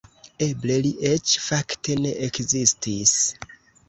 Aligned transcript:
Eble 0.43 0.77
li 0.85 0.93
eĉ 1.09 1.33
fakte 1.47 1.97
ne 2.05 2.13
ekzistis. 2.29 3.13